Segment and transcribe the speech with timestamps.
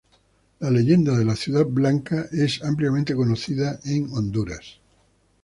[0.61, 4.81] La leyenda de la Ciudad Blanca es ampliamente conocido en Honduras.